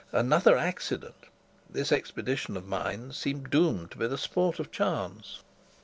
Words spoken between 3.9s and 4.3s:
to be the